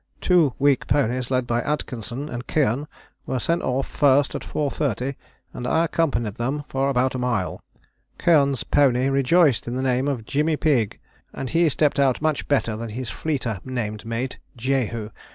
[0.19, 2.87] Two weak ponies led by Atkinson and Keohane
[3.27, 5.13] were sent off first at 4.30,
[5.53, 7.61] and I accompanied them for about a mile.
[8.17, 10.97] Keohane's pony rejoiced in the name of Jimmy Pigg,
[11.33, 15.11] and he stepped out much better than his fleeter named mate Jehu.